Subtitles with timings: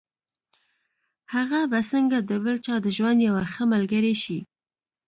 [1.33, 4.39] هغه به څنګه د بل چا د ژوند يوه ښه ملګرې شي.